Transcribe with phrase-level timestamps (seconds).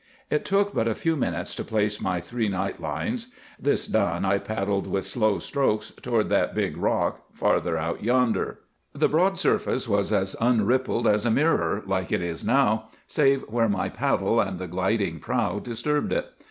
[0.31, 3.27] "It took but a few minutes to place my three night lines.
[3.59, 8.61] This done, I paddled with slow strokes toward that big rock far out yonder.
[8.93, 13.69] "The broad surface was as unrippled as a mirror, like it is now, save where
[13.69, 16.31] my paddle and the gliding prow disturbed it.